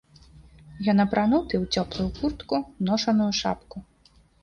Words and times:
Ён 0.93 0.97
апрануты 1.03 1.53
ў 1.63 1.77
цёплую 1.77 2.09
куртку, 2.19 2.55
ношаную 2.91 3.33
шапку. 3.45 3.89